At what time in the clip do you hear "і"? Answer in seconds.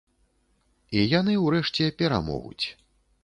1.01-1.03